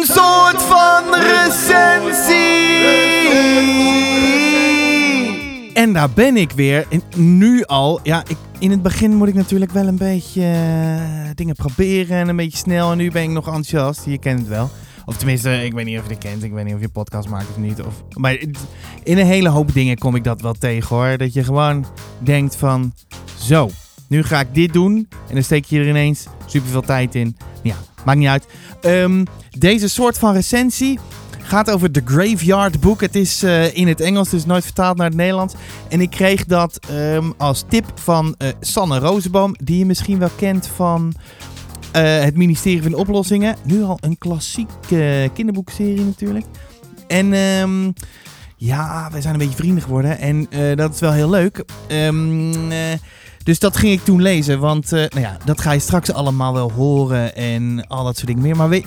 Een 0.00 0.06
soort 0.06 0.62
van 0.62 1.14
recensie. 1.14 2.34
En 5.74 5.92
daar 5.92 6.10
ben 6.10 6.36
ik 6.36 6.50
weer. 6.50 6.86
En 6.88 7.02
nu 7.16 7.64
al. 7.64 8.00
Ja, 8.02 8.22
ik, 8.28 8.36
in 8.58 8.70
het 8.70 8.82
begin 8.82 9.14
moet 9.14 9.28
ik 9.28 9.34
natuurlijk 9.34 9.72
wel 9.72 9.86
een 9.86 9.96
beetje 9.96 10.42
eh, 10.42 11.30
dingen 11.34 11.54
proberen. 11.54 12.16
En 12.16 12.28
een 12.28 12.36
beetje 12.36 12.58
snel. 12.58 12.90
En 12.90 12.98
nu 12.98 13.10
ben 13.10 13.22
ik 13.22 13.30
nog 13.30 13.46
enthousiast. 13.46 14.04
Je 14.04 14.18
kent 14.18 14.38
het 14.38 14.48
wel. 14.48 14.70
Of 15.04 15.16
tenminste, 15.16 15.64
ik 15.64 15.72
weet 15.72 15.84
niet 15.84 15.98
of 15.98 16.04
je 16.06 16.10
het 16.10 16.18
kent. 16.18 16.42
Ik 16.42 16.52
weet 16.52 16.64
niet 16.64 16.74
of 16.74 16.80
je 16.80 16.88
podcast 16.88 17.28
maakt 17.28 17.50
of 17.50 17.56
niet. 17.56 17.82
Of, 17.82 18.02
maar 18.14 18.38
in 19.02 19.18
een 19.18 19.26
hele 19.26 19.48
hoop 19.48 19.72
dingen 19.72 19.98
kom 19.98 20.14
ik 20.14 20.24
dat 20.24 20.40
wel 20.40 20.54
tegen 20.54 20.96
hoor. 20.96 21.16
Dat 21.16 21.32
je 21.32 21.44
gewoon 21.44 21.86
denkt 22.18 22.56
van... 22.56 22.92
Zo, 23.38 23.70
nu 24.08 24.22
ga 24.22 24.40
ik 24.40 24.54
dit 24.54 24.72
doen. 24.72 25.08
En 25.28 25.34
dan 25.34 25.42
steek 25.42 25.64
je 25.64 25.78
er 25.78 25.88
ineens 25.88 26.26
super 26.46 26.70
veel 26.70 26.82
tijd 26.82 27.14
in. 27.14 27.36
Ja, 27.62 27.76
maakt 28.06 28.18
niet 28.18 28.28
uit. 28.28 28.46
Ehm, 28.80 29.24
deze 29.58 29.88
soort 29.88 30.18
van 30.18 30.32
recensie 30.32 30.98
gaat 31.42 31.70
over 31.70 31.90
The 31.90 32.02
Graveyard 32.04 32.80
Book. 32.80 33.00
Het 33.00 33.14
is 33.14 33.42
uh, 33.42 33.76
in 33.76 33.88
het 33.88 34.00
Engels, 34.00 34.28
dus 34.28 34.46
nooit 34.46 34.64
vertaald 34.64 34.96
naar 34.96 35.06
het 35.06 35.16
Nederlands. 35.16 35.54
En 35.88 36.00
ik 36.00 36.10
kreeg 36.10 36.44
dat 36.44 36.78
um, 36.90 37.34
als 37.36 37.64
tip 37.68 37.84
van 37.94 38.34
uh, 38.38 38.48
Sanne 38.60 38.98
Rozenboom, 38.98 39.54
die 39.62 39.78
je 39.78 39.86
misschien 39.86 40.18
wel 40.18 40.30
kent 40.36 40.66
van 40.66 41.14
uh, 41.96 42.20
het 42.20 42.36
ministerie 42.36 42.82
van 42.82 42.94
Oplossingen. 42.94 43.56
Nu 43.64 43.82
al 43.82 43.98
een 44.00 44.18
klassieke 44.18 45.30
kinderboekserie 45.34 46.04
natuurlijk. 46.04 46.46
En 47.06 47.32
um, 47.32 47.92
ja, 48.56 49.08
wij 49.12 49.20
zijn 49.20 49.34
een 49.34 49.40
beetje 49.40 49.56
vrienden 49.56 49.82
geworden. 49.82 50.18
En 50.18 50.48
dat 50.76 50.94
is 50.94 51.00
wel 51.00 51.12
heel 51.12 51.30
leuk. 51.30 51.64
Um, 51.88 52.52
dus 53.46 53.58
dat 53.58 53.76
ging 53.76 53.92
ik 53.92 54.04
toen 54.04 54.22
lezen. 54.22 54.60
Want 54.60 54.92
uh, 54.92 54.98
nou 54.98 55.20
ja, 55.20 55.36
dat 55.44 55.60
ga 55.60 55.72
je 55.72 55.78
straks 55.78 56.12
allemaal 56.12 56.52
wel 56.52 56.72
horen 56.72 57.36
en 57.36 57.86
al 57.88 58.04
dat 58.04 58.16
soort 58.16 58.26
dingen 58.26 58.42
meer. 58.42 58.56
Maar 58.56 58.68
weet, 58.68 58.86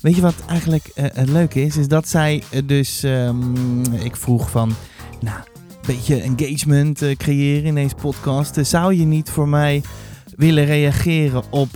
je 0.00 0.20
wat 0.20 0.34
eigenlijk 0.48 0.90
uh, 0.94 1.04
het 1.12 1.28
leuke 1.28 1.62
is? 1.62 1.76
Is 1.76 1.88
dat 1.88 2.08
zij 2.08 2.42
uh, 2.50 2.60
dus... 2.64 3.02
Um, 3.02 3.82
ik 3.92 4.16
vroeg 4.16 4.50
van... 4.50 4.74
Nou, 5.20 5.38
een 5.38 5.86
beetje 5.86 6.20
engagement 6.20 7.04
creëren 7.16 7.64
in 7.64 7.74
deze 7.74 7.94
podcast. 7.94 8.58
zou 8.62 8.94
je 8.94 9.04
niet 9.04 9.30
voor 9.30 9.48
mij 9.48 9.82
willen 10.36 10.64
reageren 10.64 11.42
op, 11.50 11.68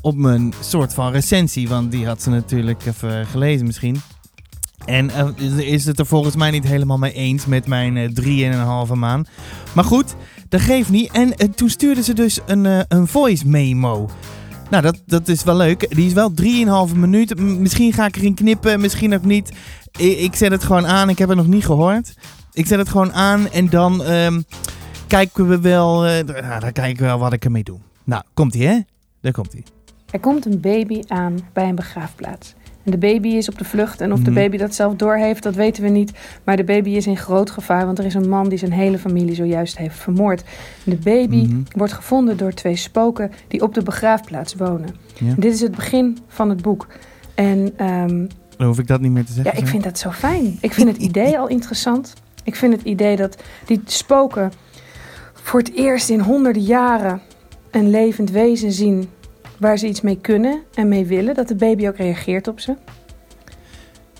op 0.00 0.16
mijn 0.16 0.52
soort 0.60 0.94
van 0.94 1.12
recensie? 1.12 1.68
Want 1.68 1.90
die 1.90 2.06
had 2.06 2.22
ze 2.22 2.30
natuurlijk 2.30 2.86
even 2.86 3.26
gelezen 3.26 3.66
misschien. 3.66 4.00
En 4.84 5.10
is 5.58 5.84
het 5.84 5.98
er 5.98 6.06
volgens 6.06 6.36
mij 6.36 6.50
niet 6.50 6.66
helemaal 6.66 6.98
mee 6.98 7.12
eens 7.12 7.46
met 7.46 7.66
mijn 7.66 8.14
drie 8.14 8.44
en 8.44 8.52
een 8.52 8.66
halve 8.66 8.94
maan. 8.94 9.26
Maar 9.72 9.84
goed, 9.84 10.14
dat 10.52 10.60
geeft 10.60 10.90
niet. 10.90 11.10
En 11.12 11.28
uh, 11.28 11.48
toen 11.54 11.68
stuurde 11.68 12.02
ze 12.02 12.14
dus 12.14 12.40
een, 12.46 12.64
uh, 12.64 12.80
een 12.88 13.06
voice 13.06 13.48
memo. 13.48 14.08
Nou, 14.70 14.82
dat, 14.82 15.02
dat 15.06 15.28
is 15.28 15.44
wel 15.44 15.56
leuk. 15.56 15.94
Die 15.94 16.06
is 16.06 16.12
wel 16.12 16.32
3,5 16.88 16.96
minuten. 16.96 17.60
Misschien 17.60 17.92
ga 17.92 18.06
ik 18.06 18.16
erin 18.16 18.34
knippen, 18.34 18.80
misschien 18.80 19.14
ook 19.14 19.24
niet. 19.24 19.52
Ik, 19.98 20.18
ik, 20.18 20.34
zet 20.34 20.50
het 20.50 20.64
gewoon 20.64 20.86
aan. 20.86 21.08
Ik 21.08 21.18
heb 21.18 21.28
het 21.28 21.38
nog 21.38 21.46
niet 21.46 21.64
gehoord. 21.64 22.14
Ik 22.52 22.66
zet 22.66 22.78
het 22.78 22.88
gewoon 22.88 23.12
aan 23.12 23.50
en 23.50 23.68
dan 23.68 24.10
um, 24.10 24.44
kijken 25.06 25.48
we 25.48 25.60
wel. 25.60 26.06
Uh, 26.06 26.12
nou, 26.20 26.60
dan 26.60 26.72
kijken 26.72 27.02
we 27.02 27.04
wel 27.04 27.18
wat 27.18 27.32
ik 27.32 27.44
ermee 27.44 27.62
doe. 27.62 27.78
Nou, 28.04 28.22
komt 28.34 28.54
ie, 28.54 28.66
hè? 28.66 28.78
Daar 29.20 29.32
komt 29.32 29.52
hij. 29.52 29.64
Er 30.10 30.20
komt 30.20 30.46
een 30.46 30.60
baby 30.60 31.02
aan 31.06 31.38
bij 31.52 31.68
een 31.68 31.74
begraafplaats. 31.74 32.54
En 32.84 32.90
de 32.90 32.98
baby 32.98 33.28
is 33.28 33.48
op 33.48 33.58
de 33.58 33.64
vlucht. 33.64 34.00
En 34.00 34.12
of 34.12 34.18
de 34.18 34.30
mhm. 34.30 34.40
baby 34.40 34.56
dat 34.56 34.74
zelf 34.74 34.94
doorheeft, 34.94 35.42
dat 35.42 35.54
weten 35.54 35.82
we 35.82 35.88
niet. 35.88 36.12
Maar 36.44 36.56
de 36.56 36.64
baby 36.64 36.90
is 36.90 37.06
in 37.06 37.16
groot 37.16 37.50
gevaar, 37.50 37.86
want 37.86 37.98
er 37.98 38.04
is 38.04 38.14
een 38.14 38.28
man 38.28 38.48
die 38.48 38.58
zijn 38.58 38.72
hele 38.72 38.98
familie 38.98 39.34
zojuist 39.34 39.78
heeft 39.78 39.98
vermoord. 39.98 40.44
De 40.84 40.96
baby 40.96 41.46
mhm. 41.46 41.60
wordt 41.76 41.92
gevonden 41.92 42.36
door 42.36 42.52
twee 42.52 42.76
spoken 42.76 43.32
die 43.48 43.62
op 43.62 43.74
de 43.74 43.82
begraafplaats 43.82 44.54
wonen. 44.54 44.94
dit 45.36 45.52
is 45.52 45.60
het 45.60 45.74
begin 45.74 46.18
van 46.28 46.48
het 46.48 46.62
boek. 46.62 46.86
En 47.34 47.86
um, 47.86 48.28
dan 48.56 48.66
hoef 48.66 48.78
ik 48.78 48.86
dat 48.86 49.00
niet 49.00 49.12
meer 49.12 49.24
te 49.24 49.32
zeggen. 49.32 49.52
Ja, 49.54 49.60
ik 49.60 49.66
vind 49.66 49.84
dat 49.84 49.98
zo 49.98 50.10
fijn. 50.10 50.58
Ik 50.60 50.72
vind 50.72 50.88
het 50.88 50.96
idee 50.96 51.38
al 51.38 51.48
interessant. 51.48 52.14
Ik 52.44 52.56
vind 52.56 52.72
het 52.72 52.82
idee 52.82 53.16
dat 53.16 53.36
die 53.66 53.80
spoken 53.84 54.52
voor 55.32 55.60
het 55.60 55.74
eerst 55.74 56.08
in 56.08 56.20
honderden 56.20 56.62
jaren 56.62 57.20
een 57.70 57.90
levend 57.90 58.30
wezen 58.30 58.72
zien 58.72 59.08
waar 59.62 59.78
ze 59.78 59.86
iets 59.86 60.00
mee 60.00 60.18
kunnen 60.20 60.62
en 60.74 60.88
mee 60.88 61.06
willen, 61.06 61.34
dat 61.34 61.48
de 61.48 61.54
baby 61.54 61.88
ook 61.88 61.96
reageert 61.96 62.48
op 62.48 62.60
ze. 62.60 62.74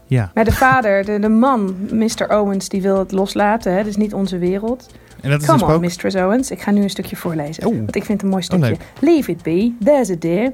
Ja. 0.06 0.30
Maar 0.34 0.44
de 0.44 0.52
vader, 0.52 1.04
de, 1.04 1.18
de 1.18 1.28
man, 1.28 1.76
Mr. 1.92 2.26
Owens, 2.28 2.68
die 2.68 2.82
wil 2.82 2.98
het 2.98 3.12
loslaten. 3.12 3.72
Hè? 3.72 3.78
Dat 3.78 3.86
is 3.86 3.96
niet 3.96 4.14
onze 4.14 4.38
wereld. 4.38 4.86
En 5.20 5.30
dat 5.30 5.40
is 5.40 5.46
Come 5.46 5.58
dus 5.58 5.74
on, 5.74 5.80
Mistress 5.80 6.16
Owens. 6.16 6.50
Ik 6.50 6.60
ga 6.60 6.70
nu 6.70 6.82
een 6.82 6.90
stukje 6.90 7.16
voorlezen. 7.16 7.62
Want 7.62 7.96
ik 7.96 8.04
vind 8.04 8.08
het 8.08 8.22
een 8.22 8.28
mooi 8.28 8.42
oh, 8.42 8.58
stukje. 8.58 8.76
Leave 9.00 9.30
it 9.30 9.42
be. 9.42 9.74
There's 9.84 10.10
a 10.10 10.16
dear. 10.18 10.52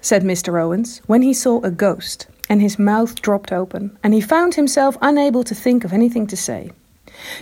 Said 0.00 0.22
Mr. 0.22 0.62
Owens, 0.62 1.00
when 1.06 1.22
he 1.22 1.32
saw 1.32 1.64
a 1.64 1.70
ghost, 1.76 2.28
and 2.46 2.60
his 2.60 2.76
mouth 2.76 3.20
dropped 3.20 3.52
open, 3.52 3.96
and 4.00 4.14
he 4.14 4.20
found 4.20 4.54
himself 4.54 4.96
unable 5.00 5.42
to 5.42 5.54
think 5.54 5.84
of 5.84 5.92
anything 5.92 6.28
to 6.28 6.36
say. 6.36 6.70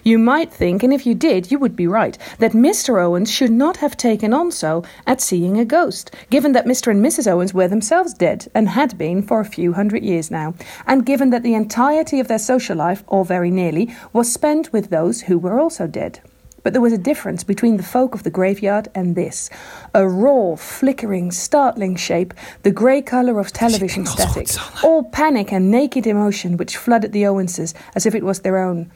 You 0.02 0.18
might 0.18 0.52
think, 0.52 0.82
and 0.82 0.92
if 0.92 1.06
you 1.06 1.14
did, 1.14 1.50
you 1.50 1.58
would 1.58 1.76
be 1.76 1.86
right, 1.86 2.16
that 2.38 2.52
Mr. 2.52 3.02
Owens 3.02 3.30
should 3.30 3.50
not 3.50 3.78
have 3.78 3.96
taken 3.96 4.32
on 4.32 4.50
so 4.50 4.84
at 5.06 5.20
seeing 5.20 5.58
a 5.58 5.64
ghost, 5.64 6.14
given 6.30 6.52
that 6.52 6.66
Mr. 6.66 6.90
and 6.90 7.04
Mrs. 7.04 7.30
Owens 7.30 7.54
were 7.54 7.68
themselves 7.68 8.14
dead 8.14 8.50
and 8.54 8.68
had 8.68 8.98
been 8.98 9.22
for 9.22 9.40
a 9.40 9.44
few 9.44 9.72
hundred 9.72 10.04
years 10.04 10.30
now, 10.30 10.54
and 10.86 11.06
given 11.06 11.30
that 11.30 11.42
the 11.42 11.54
entirety 11.54 12.20
of 12.20 12.28
their 12.28 12.38
social 12.38 12.76
life, 12.76 13.04
or 13.06 13.24
very 13.24 13.50
nearly, 13.50 13.94
was 14.12 14.32
spent 14.32 14.72
with 14.72 14.90
those 14.90 15.22
who 15.22 15.38
were 15.38 15.58
also 15.58 15.86
dead. 15.86 16.20
But 16.62 16.72
there 16.72 16.82
was 16.82 16.92
a 16.92 16.98
difference 16.98 17.44
between 17.44 17.76
the 17.76 17.82
folk 17.82 18.14
of 18.14 18.24
the 18.24 18.30
graveyard 18.30 18.88
and 18.94 19.14
this. 19.14 19.48
A 19.94 20.06
raw, 20.06 20.56
flickering, 20.56 21.30
startling 21.30 21.96
shape, 21.96 22.34
the 22.62 22.70
grey 22.70 23.00
colour 23.00 23.38
of 23.38 23.52
television 23.52 24.06
static, 24.06 24.48
all 24.82 25.04
panic 25.04 25.52
and 25.52 25.70
naked 25.70 26.06
emotion 26.06 26.56
which 26.56 26.76
flooded 26.76 27.12
the 27.12 27.22
Owenses 27.22 27.74
as 27.94 28.06
if 28.06 28.14
it 28.14 28.24
was 28.24 28.40
their 28.40 28.58
own. 28.58 28.90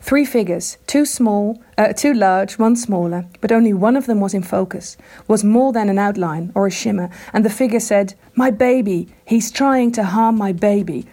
Three 0.00 0.24
figures, 0.24 0.78
two 0.86 1.04
small, 1.04 1.58
uh, 1.76 1.92
two 1.92 2.14
large, 2.14 2.58
one 2.58 2.76
smaller, 2.76 3.26
but 3.40 3.52
only 3.52 3.72
one 3.74 3.98
of 3.98 4.06
them 4.06 4.20
was 4.20 4.32
in 4.32 4.42
focus, 4.42 4.96
was 5.26 5.42
more 5.42 5.72
than 5.72 5.88
an 5.88 5.98
outline 5.98 6.50
or 6.54 6.66
a 6.66 6.70
shimmer, 6.70 7.08
and 7.32 7.44
the 7.44 7.50
figure 7.50 7.80
said, 7.80 8.14
My 8.34 8.50
baby, 8.50 9.08
he's 9.24 9.50
trying 9.50 9.92
to 9.92 10.02
harm 10.02 10.38
my 10.38 10.52
baby. 10.52 11.04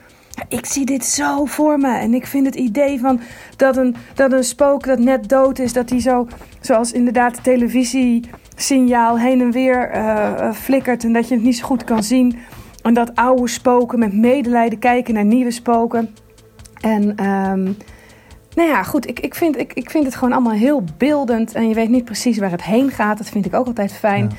Ik 0.49 0.65
zie 0.65 0.85
dit 0.85 1.05
zo 1.05 1.45
voor 1.45 1.79
me 1.79 1.97
en 1.97 2.13
ik 2.13 2.27
vind 2.27 2.45
het 2.45 2.55
idee 2.55 2.99
van 2.99 3.19
dat 3.55 3.77
een, 3.77 3.95
dat 4.13 4.31
een 4.31 4.43
spook 4.43 4.83
dat 4.83 4.99
net 4.99 5.29
dood 5.29 5.59
is, 5.59 5.73
dat 5.73 5.89
hij 5.89 5.99
zo, 5.99 6.27
zoals 6.61 6.91
inderdaad 6.91 7.35
de 7.35 7.41
televisiesignaal 7.41 9.19
heen 9.19 9.41
en 9.41 9.51
weer 9.51 9.95
uh, 9.95 10.51
flikkert 10.51 11.03
en 11.03 11.13
dat 11.13 11.27
je 11.27 11.35
het 11.35 11.43
niet 11.43 11.57
zo 11.57 11.65
goed 11.65 11.83
kan 11.83 12.03
zien. 12.03 12.37
En 12.81 12.93
dat 12.93 13.15
oude 13.15 13.47
spoken 13.47 13.99
met 13.99 14.13
medelijden 14.13 14.79
kijken 14.79 15.13
naar 15.13 15.25
nieuwe 15.25 15.51
spoken. 15.51 16.15
En 16.81 17.25
um, 17.25 17.77
nou 18.55 18.69
ja, 18.69 18.83
goed. 18.83 19.07
Ik, 19.07 19.19
ik, 19.19 19.35
vind, 19.35 19.57
ik, 19.57 19.73
ik 19.73 19.89
vind 19.89 20.05
het 20.05 20.15
gewoon 20.15 20.33
allemaal 20.33 20.53
heel 20.53 20.83
beeldend. 20.97 21.53
En 21.53 21.67
je 21.67 21.75
weet 21.75 21.89
niet 21.89 22.05
precies 22.05 22.37
waar 22.37 22.51
het 22.51 22.63
heen 22.63 22.91
gaat. 22.91 23.17
Dat 23.17 23.29
vind 23.29 23.45
ik 23.45 23.53
ook 23.53 23.67
altijd 23.67 23.93
fijn. 23.93 24.31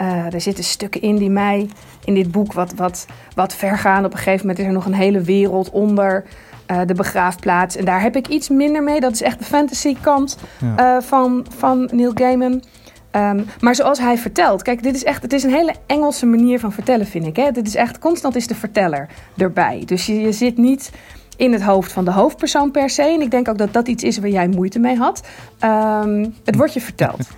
Uh, 0.00 0.34
er 0.34 0.40
zitten 0.40 0.64
stukken 0.64 1.00
in 1.00 1.16
die 1.16 1.30
mij 1.30 1.68
in 2.04 2.14
dit 2.14 2.30
boek 2.30 2.52
wat, 2.52 2.72
wat, 2.74 3.06
wat 3.34 3.54
ver 3.54 3.78
gaan. 3.78 4.04
Op 4.04 4.12
een 4.12 4.18
gegeven 4.18 4.40
moment 4.40 4.58
is 4.58 4.64
er 4.64 4.72
nog 4.72 4.86
een 4.86 4.92
hele 4.92 5.20
wereld 5.20 5.70
onder 5.70 6.24
uh, 6.70 6.80
de 6.86 6.94
begraafplaats. 6.94 7.76
En 7.76 7.84
daar 7.84 8.02
heb 8.02 8.16
ik 8.16 8.28
iets 8.28 8.48
minder 8.48 8.82
mee. 8.82 9.00
Dat 9.00 9.12
is 9.12 9.22
echt 9.22 9.38
de 9.38 9.44
fantasy 9.44 9.96
kant 10.00 10.38
uh, 10.62 11.00
van, 11.00 11.46
van 11.56 11.88
Neil 11.92 12.12
Gaiman. 12.14 12.62
Um, 13.16 13.46
maar 13.60 13.74
zoals 13.74 13.98
hij 13.98 14.18
vertelt, 14.18 14.62
kijk, 14.62 14.82
dit 14.82 14.94
is 14.94 15.04
echt, 15.04 15.22
het 15.22 15.32
is 15.32 15.42
een 15.42 15.54
hele 15.54 15.74
Engelse 15.86 16.26
manier 16.26 16.60
van 16.60 16.72
vertellen, 16.72 17.06
vind 17.06 17.26
ik. 17.26 17.36
Hè? 17.36 17.50
Dit 17.50 17.66
is 17.66 17.74
echt, 17.74 17.98
constant 17.98 18.36
is 18.36 18.46
de 18.46 18.54
verteller 18.54 19.08
erbij. 19.36 19.82
Dus 19.86 20.06
je, 20.06 20.20
je 20.20 20.32
zit 20.32 20.56
niet 20.58 20.90
in 21.40 21.52
het 21.52 21.62
hoofd 21.62 21.92
van 21.92 22.04
de 22.04 22.12
hoofdpersoon 22.12 22.70
per 22.70 22.90
se. 22.90 23.02
En 23.02 23.20
ik 23.20 23.30
denk 23.30 23.48
ook 23.48 23.58
dat 23.58 23.72
dat 23.72 23.88
iets 23.88 24.02
is 24.02 24.18
waar 24.18 24.28
jij 24.28 24.48
moeite 24.48 24.78
mee 24.78 24.96
had. 24.96 25.26
Um, 25.64 26.34
het 26.44 26.56
wordt 26.56 26.72
je 26.72 26.80
verteld. 26.80 27.18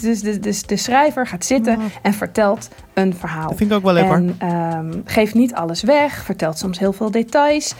Dus 0.00 0.20
de, 0.20 0.38
de, 0.38 0.62
de, 0.66 0.76
schrijver 0.76 1.26
gaat 1.26 1.44
zitten 1.44 1.78
en 2.02 2.12
vertelt 2.12 2.68
een 2.94 3.14
verhaal. 3.14 3.48
Dat 3.48 3.56
vind 3.56 3.70
ik 3.70 3.76
ook 3.76 3.82
wel 3.82 3.92
leuk 3.92 4.10
en, 4.10 4.48
um, 4.52 5.02
geeft 5.04 5.34
niet 5.34 5.54
alles 5.54 5.82
weg, 5.82 6.24
vertelt 6.24 6.58
soms 6.58 6.78
heel 6.78 6.92
veel 6.92 7.10
details. 7.10 7.74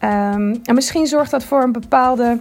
Um, 0.00 0.60
en 0.64 0.74
misschien 0.74 1.06
zorgt 1.06 1.30
dat 1.30 1.44
voor 1.44 1.62
een 1.62 1.72
bepaalde 1.72 2.40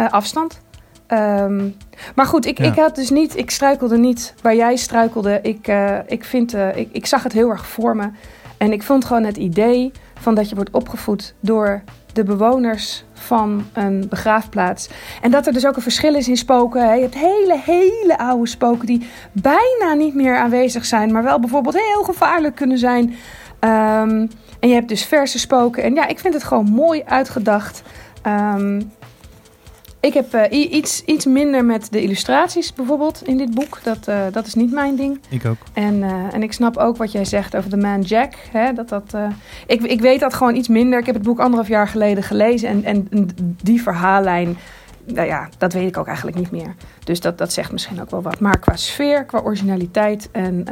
uh, 0.00 0.10
afstand. 0.10 0.60
Um, 1.08 1.76
maar 2.14 2.26
goed, 2.26 2.46
ik, 2.46 2.58
ja. 2.58 2.64
ik 2.64 2.74
had 2.74 2.94
dus 2.94 3.10
niet, 3.10 3.36
ik 3.36 3.50
struikelde 3.50 3.98
niet 3.98 4.34
waar 4.42 4.54
jij 4.54 4.76
struikelde. 4.76 5.38
Ik, 5.42 5.68
uh, 5.68 5.98
ik, 6.06 6.24
vind, 6.24 6.54
uh, 6.54 6.76
ik, 6.76 6.88
ik 6.92 7.06
zag 7.06 7.22
het 7.22 7.32
heel 7.32 7.50
erg 7.50 7.66
voor 7.66 7.96
me. 7.96 8.10
En 8.58 8.72
ik 8.72 8.82
vond 8.82 9.04
gewoon 9.04 9.24
het 9.24 9.36
idee 9.36 9.92
van 10.20 10.34
dat 10.34 10.48
je 10.48 10.54
wordt 10.54 10.70
opgevoed 10.70 11.34
door 11.40 11.82
de 12.12 12.24
bewoners 12.24 13.04
van 13.12 13.66
een 13.72 14.06
begraafplaats. 14.08 14.88
En 15.22 15.30
dat 15.30 15.46
er 15.46 15.52
dus 15.52 15.66
ook 15.66 15.76
een 15.76 15.82
verschil 15.82 16.14
is 16.14 16.28
in 16.28 16.36
spoken. 16.36 16.94
Je 16.94 17.02
hebt 17.02 17.14
hele, 17.14 17.58
hele 17.64 18.18
oude 18.18 18.48
spoken 18.48 18.86
die 18.86 19.08
bijna 19.32 19.94
niet 19.96 20.14
meer 20.14 20.36
aanwezig 20.36 20.84
zijn, 20.84 21.12
maar 21.12 21.22
wel 21.22 21.40
bijvoorbeeld 21.40 21.74
heel 21.74 22.02
gevaarlijk 22.02 22.54
kunnen 22.54 22.78
zijn. 22.78 23.04
Um, 23.60 24.30
en 24.60 24.68
je 24.68 24.74
hebt 24.74 24.88
dus 24.88 25.04
verse 25.04 25.38
spoken. 25.38 25.82
En 25.82 25.94
ja, 25.94 26.06
ik 26.06 26.18
vind 26.18 26.34
het 26.34 26.44
gewoon 26.44 26.70
mooi 26.70 27.02
uitgedacht. 27.06 27.82
Um, 28.26 28.92
Ik 30.00 30.14
heb 30.14 30.34
uh, 30.34 30.72
iets, 30.72 31.04
iets 31.04 31.26
minder 31.26 31.64
met 31.64 31.92
de 31.92 32.02
illustraties 32.02 32.72
bijvoorbeeld 32.72 33.22
in 33.24 33.36
dit 33.36 33.54
boek. 33.54 33.78
Dat, 33.82 34.08
uh, 34.08 34.20
dat 34.32 34.46
is 34.46 34.54
niet 34.54 34.72
mijn 34.72 34.96
ding. 34.96 35.20
Ik 35.28 35.44
ook. 35.44 35.56
En, 35.72 35.94
uh, 35.94 36.34
en 36.34 36.42
ik 36.42 36.52
snap 36.52 36.76
ook 36.76 36.96
wat 36.96 37.12
jij 37.12 37.24
zegt 37.24 37.56
over 37.56 37.70
The 37.70 37.76
Man 37.76 38.00
Jack. 38.00 38.34
Hè, 38.52 38.72
dat 38.72 38.88
dat, 38.88 39.14
ik, 39.66 39.82
ik 39.82 40.00
weet 40.00 40.20
dat 40.20 40.34
gewoon 40.34 40.54
iets 40.54 40.68
minder. 40.68 40.98
Ik 40.98 41.06
heb 41.06 41.14
het 41.14 41.24
boek 41.24 41.38
anderhalf 41.38 41.68
jaar 41.68 41.88
geleden 41.88 42.22
gelezen. 42.22 42.68
En, 42.68 42.84
en 42.84 43.08
die 43.62 43.82
verhaallijn, 43.82 44.56
nou 45.04 45.26
ja, 45.26 45.48
dat 45.58 45.72
weet 45.72 45.88
ik 45.88 45.96
ook 45.96 46.06
eigenlijk 46.06 46.36
niet 46.36 46.50
meer. 46.50 46.74
Dus 47.04 47.20
dat, 47.20 47.38
dat 47.38 47.52
zegt 47.52 47.72
misschien 47.72 48.00
ook 48.00 48.10
wel 48.10 48.22
wat. 48.22 48.40
Maar 48.40 48.58
qua 48.58 48.76
sfeer, 48.76 49.24
qua 49.24 49.40
originaliteit 49.40 50.28
en 50.32 50.64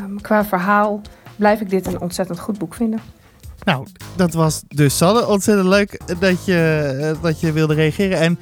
um, 0.00 0.20
qua 0.20 0.44
verhaal 0.44 1.00
blijf 1.36 1.60
ik 1.60 1.70
dit 1.70 1.86
een 1.86 2.00
ontzettend 2.00 2.38
goed 2.40 2.58
boek 2.58 2.74
vinden. 2.74 3.00
Nou, 3.64 3.86
dat 4.16 4.32
was 4.32 4.62
dus 4.68 4.96
Sanne. 4.96 5.26
Ontzettend 5.26 5.68
leuk 5.68 6.00
dat 6.20 6.44
je, 6.44 7.16
dat 7.22 7.40
je 7.40 7.52
wilde 7.52 7.74
reageren. 7.74 8.18
En 8.18 8.38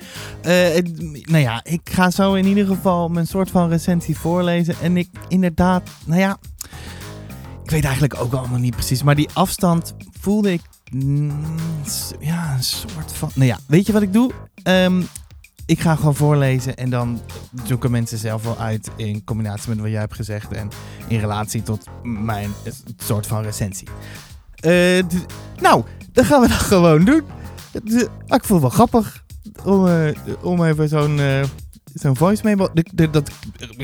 uh, 0.46 0.92
nou 1.22 1.42
ja, 1.42 1.60
ik 1.64 1.80
ga 1.84 2.10
zo 2.10 2.34
in 2.34 2.46
ieder 2.46 2.66
geval 2.66 3.08
mijn 3.08 3.26
soort 3.26 3.50
van 3.50 3.68
recensie 3.68 4.18
voorlezen. 4.18 4.74
En 4.82 4.96
ik 4.96 5.08
inderdaad, 5.28 5.90
nou 6.04 6.20
ja, 6.20 6.38
ik 7.64 7.70
weet 7.70 7.84
eigenlijk 7.84 8.20
ook 8.20 8.32
allemaal 8.32 8.58
niet 8.58 8.74
precies. 8.74 9.02
Maar 9.02 9.14
die 9.14 9.28
afstand 9.32 9.94
voelde 10.20 10.52
ik, 10.52 10.62
mm, 10.92 11.32
ja, 12.20 12.54
een 12.54 12.62
soort 12.62 13.12
van... 13.12 13.30
Nou 13.34 13.48
ja, 13.48 13.58
weet 13.66 13.86
je 13.86 13.92
wat 13.92 14.02
ik 14.02 14.12
doe? 14.12 14.32
Um, 14.64 15.06
ik 15.66 15.80
ga 15.80 15.94
gewoon 15.96 16.14
voorlezen 16.14 16.76
en 16.76 16.90
dan 16.90 17.20
zoeken 17.64 17.90
mensen 17.90 18.18
zelf 18.18 18.42
wel 18.42 18.58
uit 18.58 18.90
in 18.96 19.24
combinatie 19.24 19.68
met 19.68 19.78
wat 19.78 19.90
jij 19.90 20.00
hebt 20.00 20.14
gezegd 20.14 20.52
en 20.52 20.68
in 21.08 21.18
relatie 21.18 21.62
tot 21.62 21.86
mijn 22.02 22.50
soort 22.96 23.26
van 23.26 23.42
recensie. 23.42 23.88
Uh, 24.66 25.02
nou, 25.60 25.84
dan 26.12 26.24
gaan 26.24 26.40
we 26.40 26.48
dat 26.48 26.56
gewoon 26.56 27.04
doen. 27.04 27.22
Ah, 28.26 28.36
ik 28.36 28.44
voel 28.44 28.56
het 28.56 28.60
wel 28.60 28.70
grappig 28.70 29.24
om, 29.64 29.86
uh, 29.86 30.10
om 30.42 30.64
even 30.64 30.88
zo'n 30.88 31.18
uh, 31.18 31.44
zo'n 31.94 32.16
voice 32.16 32.42
memo. 32.44 32.68
Dat, 32.72 33.12
dat, 33.12 33.30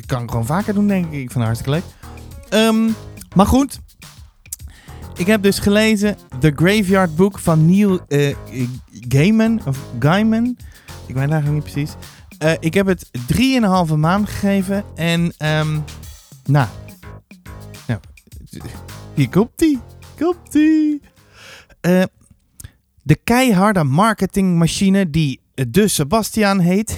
kan 0.07 0.23
ik 0.23 0.31
gewoon 0.31 0.47
vaker 0.47 0.75
doen, 0.75 0.87
denk 0.87 1.05
ik. 1.05 1.13
Ik 1.13 1.31
vind 1.31 1.35
het 1.35 1.43
hartstikke 1.43 1.71
leuk. 1.71 1.85
Um, 2.63 2.95
maar 3.35 3.47
goed. 3.47 3.81
Ik 5.17 5.27
heb 5.27 5.43
dus 5.43 5.59
gelezen 5.59 6.17
The 6.41 6.53
Graveyard 6.57 7.17
Book 7.17 7.39
van 7.39 7.67
Neil 7.67 8.01
Gaiman. 9.09 9.61
Of 9.67 9.79
Gaiman. 9.99 10.57
Ik 11.07 11.15
weet 11.15 11.31
eigenlijk 11.31 11.65
niet 11.65 11.73
precies. 11.73 11.95
Ik 12.61 12.75
heb 12.75 12.87
het 12.87 13.11
3,5 13.89 13.95
maand 13.97 14.29
gegeven. 14.29 14.85
En, 14.95 15.21
um, 15.21 15.85
nou. 16.45 16.69
Nou. 17.87 18.01
Hier 19.15 19.29
komt 19.29 19.63
ie. 19.63 19.81
Komt 20.19 20.55
ie. 20.55 21.01
Uh, 21.87 22.03
de 23.03 23.17
keiharde 23.25 23.85
marketingmachine 23.85 25.11
die 25.11 25.41
de 25.69 25.89
Sebastian 25.89 26.59
heet, 26.59 26.97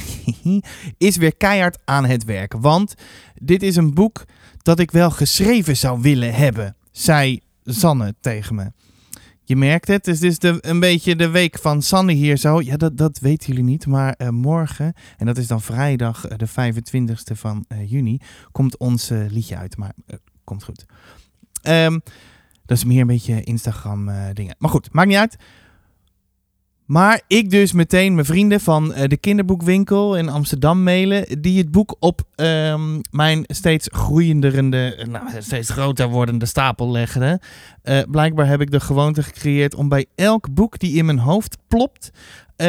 is 0.98 1.16
weer 1.16 1.36
keihard 1.36 1.78
aan 1.84 2.04
het 2.04 2.24
werk. 2.24 2.52
Want 2.52 2.94
dit 3.34 3.62
is 3.62 3.76
een 3.76 3.94
boek 3.94 4.24
dat 4.62 4.78
ik 4.78 4.90
wel 4.90 5.10
geschreven 5.10 5.76
zou 5.76 6.00
willen 6.00 6.34
hebben, 6.34 6.76
zei 6.92 7.40
Sanne 7.64 8.14
tegen 8.20 8.54
me. 8.54 8.72
Je 9.44 9.56
merkt 9.56 9.88
het, 9.88 10.06
het 10.06 10.22
is 10.22 10.38
de, 10.38 10.58
een 10.60 10.80
beetje 10.80 11.16
de 11.16 11.28
week 11.28 11.58
van 11.58 11.82
Sanne 11.82 12.12
hier 12.12 12.36
zo. 12.36 12.60
Ja, 12.60 12.76
dat, 12.76 12.96
dat 12.96 13.18
weten 13.18 13.48
jullie 13.48 13.64
niet, 13.64 13.86
maar 13.86 14.14
uh, 14.18 14.28
morgen, 14.28 14.92
en 15.16 15.26
dat 15.26 15.38
is 15.38 15.46
dan 15.46 15.60
vrijdag 15.60 16.30
uh, 16.30 16.36
de 16.36 16.48
25ste 16.48 17.36
van 17.36 17.64
juni, 17.86 18.20
komt 18.52 18.76
ons 18.76 19.10
liedje 19.28 19.56
uit. 19.56 19.76
Maar 19.76 19.92
komt 20.44 20.64
goed. 20.64 20.84
Um, 21.62 22.02
dat 22.68 22.76
is 22.76 22.84
meer 22.84 23.00
een 23.00 23.06
beetje 23.06 23.42
Instagram 23.42 24.10
dingen. 24.34 24.54
Maar 24.58 24.70
goed, 24.70 24.92
maakt 24.92 25.08
niet 25.08 25.16
uit. 25.16 25.36
Maar 26.88 27.20
ik 27.26 27.50
dus 27.50 27.72
meteen 27.72 28.14
mijn 28.14 28.26
vrienden 28.26 28.60
van 28.60 28.92
uh, 28.92 29.04
de 29.06 29.16
kinderboekwinkel 29.16 30.16
in 30.16 30.28
Amsterdam 30.28 30.82
mailen. 30.82 31.42
Die 31.42 31.58
het 31.58 31.70
boek 31.70 31.96
op 31.98 32.22
um, 32.36 33.00
mijn 33.10 33.44
steeds 33.46 33.88
groeienderende, 33.92 35.06
nou, 35.10 35.24
steeds 35.38 35.70
groter 35.70 36.08
wordende 36.08 36.46
stapel 36.46 36.90
leggen. 36.90 37.40
Uh, 37.82 38.00
blijkbaar 38.10 38.46
heb 38.46 38.60
ik 38.60 38.70
de 38.70 38.80
gewoonte 38.80 39.22
gecreëerd 39.22 39.74
om 39.74 39.88
bij 39.88 40.06
elk 40.14 40.54
boek 40.54 40.78
die 40.78 40.96
in 40.96 41.04
mijn 41.04 41.18
hoofd 41.18 41.56
plopt. 41.68 42.10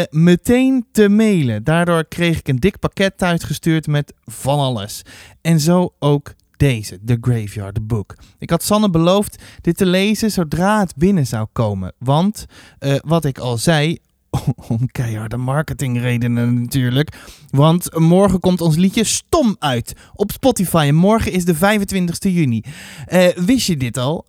Meteen 0.10 0.86
te 0.92 1.10
mailen. 1.10 1.64
Daardoor 1.64 2.08
kreeg 2.08 2.40
ik 2.40 2.48
een 2.48 2.60
dik 2.60 2.80
pakket 2.80 3.18
thuisgestuurd 3.18 3.88
met 3.88 4.14
van 4.26 4.60
alles. 4.60 5.02
En 5.42 5.60
zo 5.60 5.94
ook 6.00 6.34
deze, 6.60 7.00
The 7.06 7.18
Graveyard 7.22 7.88
Book. 7.88 8.16
Ik 8.38 8.50
had 8.50 8.64
Sanne 8.64 8.90
beloofd 8.90 9.44
dit 9.62 9.78
te 9.78 9.86
lezen 9.86 10.32
zodra 10.32 10.80
het 10.80 10.96
binnen 10.96 11.28
zou 11.28 11.48
komen. 11.54 11.94
Want, 11.98 12.46
uh, 12.80 12.96
wat 13.02 13.26
ik 13.26 13.38
al 13.38 13.58
zei, 13.58 13.98
om 14.70 14.92
keiharde 14.92 15.38
marketingredenen 15.38 16.62
natuurlijk. 16.62 17.18
Want 17.50 18.00
morgen 18.00 18.40
komt 18.40 18.62
ons 18.62 18.76
liedje 18.76 19.04
Stom 19.04 19.56
uit 19.60 19.94
op 20.14 20.32
Spotify. 20.32 20.86
En 20.88 20.96
morgen 20.96 21.32
is 21.32 21.46
de 21.46 21.56
25 21.56 22.34
juni. 22.34 22.64
Uh, 23.08 23.28
wist 23.28 23.68
je 23.68 23.78
dit 23.78 23.98
al? 23.98 24.26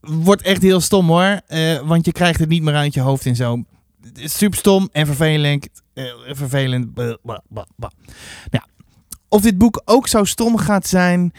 Wordt 0.00 0.42
echt 0.42 0.62
heel 0.62 0.80
stom 0.80 1.06
hoor. 1.06 1.40
Uh, 1.48 1.80
want 1.80 2.04
je 2.04 2.12
krijgt 2.12 2.40
het 2.40 2.48
niet 2.48 2.62
meer 2.62 2.74
uit 2.74 2.94
je 2.94 3.00
hoofd 3.00 3.26
en 3.26 3.36
zo. 3.36 3.64
Super 4.14 4.58
stom 4.58 4.88
en 4.92 5.06
vervelend. 5.06 5.68
Vervelend. 6.26 6.96
Nou, 6.96 8.64
of 9.28 9.42
dit 9.42 9.58
boek 9.58 9.82
ook 9.84 10.08
zo 10.08 10.24
stom 10.24 10.56
gaat 10.56 10.86
zijn, 10.86 11.32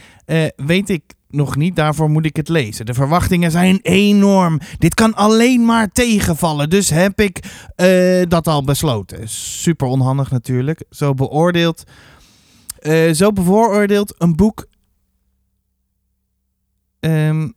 weet 0.55 0.89
ik 0.89 1.03
nog 1.29 1.55
niet, 1.55 1.75
daarvoor 1.75 2.09
moet 2.09 2.25
ik 2.25 2.35
het 2.35 2.49
lezen. 2.49 2.85
De 2.85 2.93
verwachtingen 2.93 3.51
zijn 3.51 3.79
enorm. 3.81 4.59
Dit 4.77 4.93
kan 4.93 5.13
alleen 5.15 5.65
maar 5.65 5.91
tegenvallen. 5.91 6.69
Dus 6.69 6.89
heb 6.89 7.19
ik 7.19 7.39
uh, 7.75 8.23
dat 8.27 8.47
al 8.47 8.63
besloten. 8.63 9.29
Super 9.29 9.87
onhandig 9.87 10.31
natuurlijk. 10.31 10.83
Zo 10.89 11.13
beoordeeld. 11.13 11.83
Uh, 12.81 13.13
zo 13.13 13.31
bevooroordeeld 13.31 14.15
een 14.17 14.35
boek. 14.35 14.67
Um, 16.99 17.53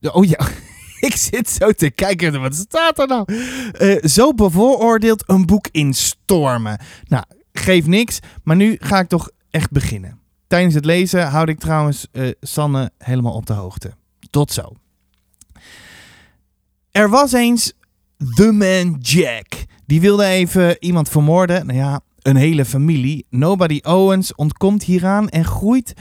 oh 0.00 0.24
ja. 0.24 0.38
ik 1.08 1.16
zit 1.16 1.50
zo 1.50 1.72
te 1.72 1.90
kijken. 1.90 2.40
Wat 2.40 2.54
staat 2.54 2.98
er 2.98 3.06
nou? 3.06 3.32
Uh, 3.32 4.02
zo 4.02 4.34
bevooroordeeld 4.34 5.22
een 5.26 5.46
boek 5.46 5.68
instormen. 5.70 6.80
Nou, 7.04 7.24
geef 7.52 7.86
niks. 7.86 8.18
Maar 8.42 8.56
nu 8.56 8.76
ga 8.80 8.98
ik 8.98 9.08
toch 9.08 9.30
echt 9.50 9.70
beginnen. 9.70 10.20
Tijdens 10.46 10.74
het 10.74 10.84
lezen 10.84 11.28
houd 11.28 11.48
ik 11.48 11.58
trouwens 11.58 12.06
uh, 12.12 12.32
Sanne 12.40 12.90
helemaal 12.98 13.34
op 13.34 13.46
de 13.46 13.52
hoogte. 13.52 13.92
Tot 14.30 14.52
zo. 14.52 14.72
Er 16.90 17.10
was 17.10 17.32
eens 17.32 17.72
The 18.34 18.52
Man 18.52 18.96
Jack. 19.00 19.46
Die 19.86 20.00
wilde 20.00 20.24
even 20.24 20.76
iemand 20.80 21.08
vermoorden. 21.08 21.66
Nou 21.66 21.78
ja, 21.78 22.00
een 22.22 22.36
hele 22.36 22.64
familie. 22.64 23.26
Nobody 23.30 23.80
Owens 23.82 24.34
ontkomt 24.34 24.82
hieraan 24.82 25.28
en 25.28 25.44
groeit 25.44 25.92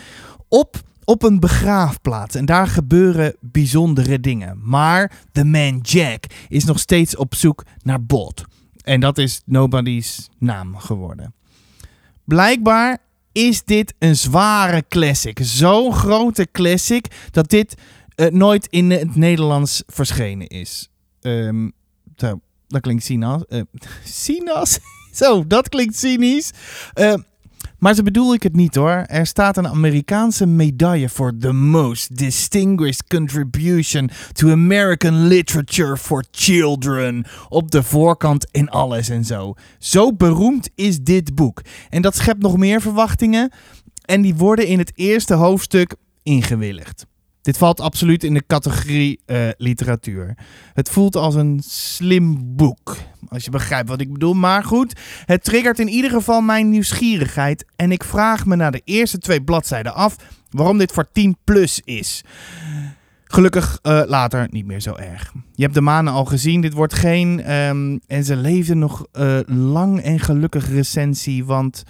op 0.48 0.82
op 1.08 1.24
een 1.24 1.40
begraafplaats. 1.40 2.36
En 2.36 2.46
daar 2.46 2.68
gebeuren 2.68 3.36
bijzondere 3.40 4.20
dingen. 4.20 4.60
Maar 4.64 5.12
The 5.32 5.44
Man 5.44 5.80
Jack 5.82 6.24
is 6.48 6.66
nog 6.66 6.80
steeds 6.80 7.16
op 7.16 7.36
zoek 7.36 7.64
naar 7.84 8.04
Bot. 8.04 8.44
En 8.84 9.00
dat 9.00 9.18
is 9.18 9.42
Nobody's 9.46 10.30
naam 10.38 10.78
geworden. 10.78 11.34
Blijkbaar 12.24 12.98
is 13.32 13.64
dit 13.64 13.94
een 14.00 14.16
zware 14.16 14.84
classic. 14.90 15.40
Zo'n 15.42 15.94
grote 15.94 16.48
classic 16.52 17.30
dat 17.32 17.50
dit 17.50 17.76
uh, 18.16 18.28
nooit 18.28 18.68
in 18.68 18.92
het 18.92 19.16
Nederlands 19.16 19.84
verschenen 19.88 20.48
is. 20.48 20.90
Zo, 22.16 22.40
dat 22.68 22.82
klinkt 22.82 23.04
cynisch. 23.04 23.44
Uh, 23.50 23.62
cynisch? 24.04 24.80
zo, 25.14 25.48
dat 25.48 25.70
klinkt 25.70 25.98
cynisch. 25.98 26.52
Uh, 26.96 27.14
maar 27.80 27.96
zo 27.96 28.04
bedoel 28.04 28.34
ik 28.34 28.44
het 28.44 28.56
niet 28.56 28.76
hoor. 28.76 29.04
Er 29.08 29.26
staat 29.26 29.58
een 29.58 29.68
Amerikaanse 29.68 30.46
medaille 30.46 31.10
voor 31.10 31.38
The 31.40 31.54
Most 31.54 32.18
Distinguished 32.18 33.08
Contribution 33.08 34.10
to 34.34 34.52
American 34.52 35.28
Literature 35.28 35.98
for 35.98 36.26
Children 36.32 37.26
op 37.50 37.72
de 37.72 37.84
voorkant 37.84 38.52
en 38.52 38.70
alles 38.70 39.10
en 39.10 39.26
zo. 39.26 39.54
Zo 39.80 40.14
beroemd 40.14 40.70
is 40.76 41.00
dit 41.02 41.36
boek. 41.36 41.62
En 41.90 42.02
dat 42.02 42.16
schept 42.16 42.42
nog 42.42 42.58
meer 42.58 42.82
verwachtingen. 42.82 43.52
En 44.06 44.22
die 44.22 44.36
worden 44.36 44.68
in 44.68 44.78
het 44.78 44.92
eerste 44.96 45.34
hoofdstuk 45.34 45.96
ingewilligd. 46.24 47.06
Dit 47.48 47.58
valt 47.58 47.80
absoluut 47.80 48.24
in 48.24 48.34
de 48.34 48.44
categorie 48.48 49.20
uh, 49.26 49.50
literatuur. 49.58 50.38
Het 50.74 50.90
voelt 50.90 51.16
als 51.16 51.36
een 51.36 51.62
slim 51.66 52.56
boek, 52.56 52.98
als 53.28 53.44
je 53.44 53.52
begrijpt 53.52 53.90
wat 53.90 54.02
ik 54.02 54.14
bedoel. 54.14 54.34
Maar 54.34 54.64
goed, 54.64 55.00
het 55.26 55.44
triggert 55.44 55.80
in 55.80 55.88
ieder 55.88 56.12
geval 56.12 56.42
mijn 56.42 56.70
nieuwsgierigheid. 56.70 57.66
En 57.76 57.92
ik 57.92 58.04
vraag 58.04 58.46
me 58.46 58.56
na 58.56 58.70
de 58.70 58.82
eerste 58.84 59.18
twee 59.18 59.44
bladzijden 59.44 59.94
af 59.94 60.16
waarom 60.50 60.78
dit 60.78 60.92
voor 60.92 61.12
10 61.12 61.38
plus 61.44 61.82
is. 61.84 62.24
Gelukkig 63.24 63.80
uh, 63.84 64.02
later 64.06 64.48
niet 64.52 64.66
meer 64.66 64.82
zo 64.82 64.96
erg. 64.96 65.34
Je 65.54 65.64
hebt 65.64 65.76
de 65.76 65.82
manen 65.82 66.14
al 66.14 66.26
gezien. 66.26 66.62
Dit 66.62 66.74
wordt 66.74 66.94
geen. 66.94 67.54
Um, 67.54 68.00
en 68.08 68.24
ze 68.24 68.36
leefden 68.36 68.80
nog 68.80 69.06
uh, 69.14 69.40
lang 69.46 70.02
en 70.02 70.20
gelukkig 70.20 70.70
recensie. 70.70 71.46
Want 71.46 71.84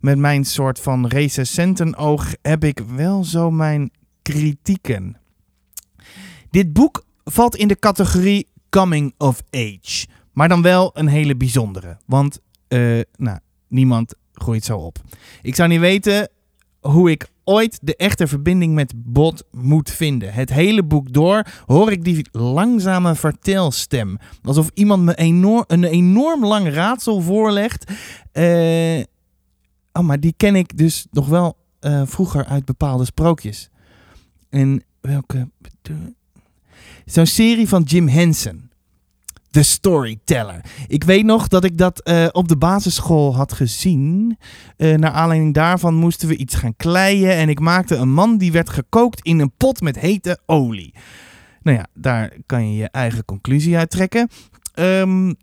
met 0.00 0.18
mijn 0.18 0.44
soort 0.44 0.80
van 0.80 1.06
recensentenoog 1.06 2.34
heb 2.42 2.64
ik 2.64 2.82
wel 2.96 3.24
zo 3.24 3.50
mijn 3.50 3.90
kritieken. 4.22 5.16
Dit 6.50 6.72
boek 6.72 7.04
valt 7.24 7.56
in 7.56 7.68
de 7.68 7.78
categorie 7.78 8.48
coming 8.68 9.14
of 9.18 9.42
age. 9.50 10.06
Maar 10.32 10.48
dan 10.48 10.62
wel 10.62 10.90
een 10.94 11.08
hele 11.08 11.36
bijzondere. 11.36 11.96
Want 12.06 12.40
uh, 12.68 13.00
nou, 13.16 13.38
niemand 13.68 14.14
groeit 14.32 14.64
zo 14.64 14.78
op. 14.78 14.98
Ik 15.42 15.54
zou 15.54 15.68
niet 15.68 15.80
weten 15.80 16.28
hoe 16.80 17.10
ik 17.10 17.28
ooit 17.44 17.78
de 17.82 17.96
echte 17.96 18.26
verbinding 18.26 18.74
met 18.74 18.92
Bot 18.96 19.44
moet 19.50 19.90
vinden. 19.90 20.32
Het 20.32 20.52
hele 20.52 20.82
boek 20.82 21.12
door 21.12 21.46
hoor 21.66 21.92
ik 21.92 22.04
die 22.04 22.26
langzame 22.32 23.14
vertelstem. 23.14 24.18
Alsof 24.42 24.70
iemand 24.74 25.02
me 25.02 25.14
enorm, 25.14 25.64
een 25.66 25.84
enorm 25.84 26.46
lang 26.46 26.72
raadsel 26.72 27.20
voorlegt. 27.20 27.92
Uh, 28.32 29.02
oh, 29.92 30.02
maar 30.02 30.20
die 30.20 30.34
ken 30.36 30.56
ik 30.56 30.76
dus 30.78 31.06
nog 31.10 31.26
wel 31.26 31.56
uh, 31.80 32.02
vroeger 32.04 32.44
uit 32.44 32.64
bepaalde 32.64 33.04
sprookjes. 33.04 33.70
En 34.50 34.82
welke? 35.00 35.50
Zo'n 37.04 37.26
serie 37.26 37.68
van 37.68 37.82
Jim 37.82 38.08
Henson. 38.08 38.70
The 39.50 39.62
Storyteller. 39.62 40.64
Ik 40.86 41.04
weet 41.04 41.24
nog 41.24 41.48
dat 41.48 41.64
ik 41.64 41.78
dat 41.78 42.08
uh, 42.08 42.26
op 42.32 42.48
de 42.48 42.56
basisschool 42.56 43.36
had 43.36 43.52
gezien. 43.52 44.38
Uh, 44.76 44.96
naar 44.96 45.10
aanleiding 45.10 45.54
daarvan 45.54 45.94
moesten 45.94 46.28
we 46.28 46.36
iets 46.36 46.54
gaan 46.54 46.76
kleien. 46.76 47.36
En 47.36 47.48
ik 47.48 47.60
maakte 47.60 47.96
een 47.96 48.12
man 48.12 48.38
die 48.38 48.52
werd 48.52 48.70
gekookt 48.70 49.24
in 49.24 49.38
een 49.38 49.52
pot 49.56 49.80
met 49.80 49.98
hete 49.98 50.38
olie. 50.46 50.94
Nou 51.62 51.76
ja, 51.76 51.86
daar 51.94 52.32
kan 52.46 52.70
je 52.70 52.76
je 52.76 52.88
eigen 52.88 53.24
conclusie 53.24 53.76
uit 53.76 53.90
trekken. 53.90 54.28
Um, 54.74 55.34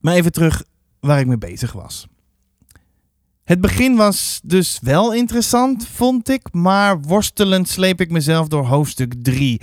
maar 0.00 0.14
even 0.14 0.32
terug 0.32 0.64
waar 1.00 1.20
ik 1.20 1.26
mee 1.26 1.38
bezig 1.38 1.72
was. 1.72 2.06
Het 3.48 3.60
begin 3.60 3.96
was 3.96 4.40
dus 4.42 4.78
wel 4.82 5.14
interessant, 5.14 5.86
vond 5.94 6.28
ik. 6.28 6.42
Maar 6.52 7.00
worstelend 7.00 7.68
sleep 7.68 8.00
ik 8.00 8.10
mezelf 8.10 8.48
door 8.48 8.66
hoofdstuk 8.66 9.14
3. 9.22 9.60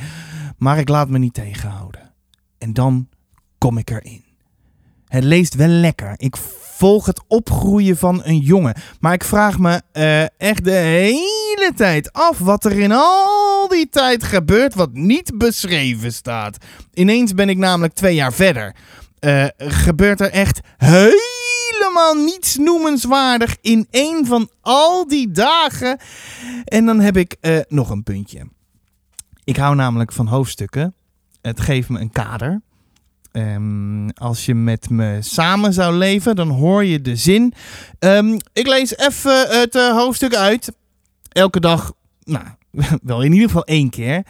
Maar 0.57 0.77
ik 0.77 0.89
laat 0.89 1.09
me 1.09 1.17
niet 1.17 1.33
tegenhouden. 1.33 2.13
En 2.57 2.73
dan 2.73 3.09
kom 3.57 3.77
ik 3.77 3.89
erin. 3.89 4.23
Het 5.07 5.23
leest 5.23 5.55
wel 5.55 5.67
lekker. 5.67 6.13
Ik 6.17 6.37
volg 6.61 7.05
het 7.05 7.21
opgroeien 7.27 7.97
van 7.97 8.21
een 8.23 8.39
jongen. 8.39 8.75
Maar 8.99 9.13
ik 9.13 9.23
vraag 9.23 9.59
me 9.59 9.81
uh, 9.93 10.21
echt 10.21 10.63
de 10.63 10.71
hele 10.71 11.71
tijd 11.75 12.13
af 12.13 12.37
wat 12.37 12.65
er 12.65 12.79
in 12.79 12.91
al 12.91 13.67
die 13.67 13.89
tijd 13.89 14.23
gebeurt 14.23 14.75
wat 14.75 14.93
niet 14.93 15.37
beschreven 15.37 16.13
staat. 16.13 16.57
Ineens 16.93 17.33
ben 17.33 17.49
ik 17.49 17.57
namelijk 17.57 17.93
twee 17.93 18.15
jaar 18.15 18.33
verder. 18.33 18.75
Uh, 19.19 19.45
gebeurt 19.57 20.21
er 20.21 20.31
echt 20.31 20.59
helemaal 21.95 22.25
niets 22.25 22.55
noemenswaardig 22.55 23.57
in 23.61 23.87
één 23.89 24.25
van 24.25 24.49
al 24.61 25.07
die 25.07 25.31
dagen. 25.31 25.97
En 26.63 26.85
dan 26.85 26.99
heb 26.99 27.17
ik 27.17 27.35
uh, 27.41 27.59
nog 27.67 27.89
een 27.89 28.03
puntje. 28.03 28.47
Ik 29.43 29.57
hou 29.57 29.75
namelijk 29.75 30.11
van 30.11 30.27
hoofdstukken. 30.27 30.93
Het 31.41 31.59
geeft 31.59 31.89
me 31.89 31.99
een 31.99 32.11
kader. 32.11 32.61
Um, 33.31 34.09
als 34.09 34.45
je 34.45 34.55
met 34.55 34.89
me 34.89 35.17
samen 35.21 35.73
zou 35.73 35.95
leven, 35.95 36.35
dan 36.35 36.49
hoor 36.49 36.85
je 36.85 37.01
de 37.01 37.15
zin. 37.15 37.53
Um, 37.99 38.37
ik 38.53 38.67
lees 38.67 38.97
even 38.97 39.59
het 39.59 39.75
uh, 39.75 39.91
hoofdstuk 39.91 40.35
uit. 40.35 40.71
Elke 41.29 41.59
dag, 41.59 41.93
nou, 42.23 42.45
wel 43.01 43.21
in 43.23 43.31
ieder 43.31 43.47
geval 43.47 43.65
één 43.65 43.89
keer. 43.89 44.25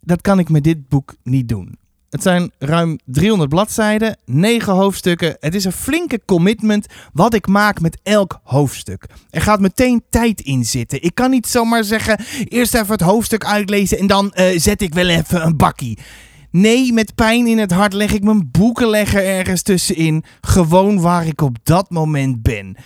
Dat 0.00 0.20
kan 0.20 0.38
ik 0.38 0.48
met 0.48 0.64
dit 0.64 0.88
boek 0.88 1.14
niet 1.22 1.48
doen. 1.48 1.78
Het 2.10 2.22
zijn 2.22 2.52
ruim 2.58 2.98
300 3.04 3.50
bladzijden, 3.50 4.16
9 4.24 4.72
hoofdstukken. 4.72 5.36
Het 5.40 5.54
is 5.54 5.64
een 5.64 5.72
flinke 5.72 6.20
commitment 6.24 6.86
wat 7.12 7.34
ik 7.34 7.46
maak 7.46 7.80
met 7.80 7.98
elk 8.02 8.40
hoofdstuk. 8.42 9.06
Er 9.30 9.40
gaat 9.40 9.60
meteen 9.60 10.02
tijd 10.08 10.40
in 10.40 10.64
zitten. 10.64 11.02
Ik 11.02 11.14
kan 11.14 11.30
niet 11.30 11.46
zomaar 11.46 11.84
zeggen: 11.84 12.20
eerst 12.44 12.74
even 12.74 12.92
het 12.92 13.00
hoofdstuk 13.00 13.44
uitlezen 13.44 13.98
en 13.98 14.06
dan 14.06 14.32
uh, 14.34 14.58
zet 14.58 14.82
ik 14.82 14.94
wel 14.94 15.08
even 15.08 15.46
een 15.46 15.56
bakkie. 15.56 15.98
Nee, 16.50 16.92
met 16.92 17.14
pijn 17.14 17.46
in 17.46 17.58
het 17.58 17.72
hart 17.72 17.92
leg 17.92 18.12
ik 18.12 18.22
mijn 18.22 18.50
boekenlegger 18.50 19.24
ergens 19.24 19.62
tussenin. 19.62 20.24
Gewoon 20.40 21.00
waar 21.00 21.26
ik 21.26 21.40
op 21.40 21.56
dat 21.62 21.90
moment 21.90 22.42
ben. 22.42 22.76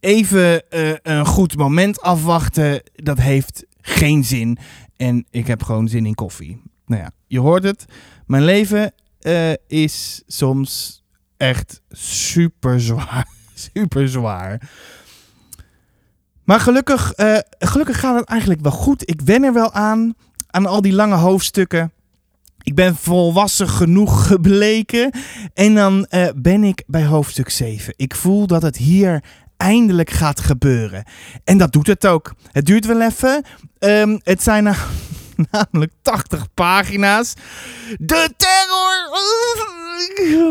Even 0.00 0.62
uh, 0.70 0.92
een 1.02 1.26
goed 1.26 1.56
moment 1.56 2.00
afwachten, 2.00 2.82
dat 2.94 3.18
heeft 3.18 3.66
geen 3.80 4.24
zin. 4.24 4.58
En 4.96 5.26
ik 5.30 5.46
heb 5.46 5.62
gewoon 5.62 5.88
zin 5.88 6.06
in 6.06 6.14
koffie. 6.14 6.62
Nou 6.86 7.02
ja, 7.02 7.10
je 7.28 7.40
hoort 7.40 7.62
het. 7.62 7.84
Mijn 8.26 8.44
leven 8.44 8.92
uh, 9.20 9.52
is 9.66 10.22
soms 10.26 11.02
echt 11.36 11.80
super 11.90 12.80
zwaar. 12.80 13.28
super 13.74 14.08
zwaar. 14.08 14.70
Maar 16.44 16.60
gelukkig, 16.60 17.12
uh, 17.16 17.38
gelukkig 17.58 18.00
gaat 18.00 18.18
het 18.18 18.28
eigenlijk 18.28 18.60
wel 18.60 18.72
goed. 18.72 19.10
Ik 19.10 19.20
wen 19.20 19.42
er 19.42 19.52
wel 19.52 19.72
aan. 19.72 20.14
Aan 20.50 20.66
al 20.66 20.82
die 20.82 20.92
lange 20.92 21.14
hoofdstukken. 21.14 21.92
Ik 22.62 22.74
ben 22.74 22.96
volwassen 22.96 23.68
genoeg 23.68 24.26
gebleken. 24.26 25.10
En 25.54 25.74
dan 25.74 26.06
uh, 26.10 26.28
ben 26.36 26.64
ik 26.64 26.82
bij 26.86 27.04
hoofdstuk 27.04 27.48
7. 27.48 27.94
Ik 27.96 28.14
voel 28.14 28.46
dat 28.46 28.62
het 28.62 28.76
hier 28.76 29.22
eindelijk 29.56 30.10
gaat 30.10 30.40
gebeuren. 30.40 31.04
En 31.44 31.58
dat 31.58 31.72
doet 31.72 31.86
het 31.86 32.06
ook. 32.06 32.34
Het 32.52 32.66
duurt 32.66 32.86
wel 32.86 33.02
even. 33.02 33.44
Um, 33.78 34.20
het 34.22 34.42
zijn 34.42 34.64
namelijk 35.50 35.92
80 36.02 36.54
pagina's. 36.54 37.34
De 37.98 38.34
terror! 38.36 38.96